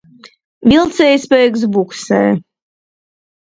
Vilcējspēks 0.71 1.67
buksē. 1.77 2.25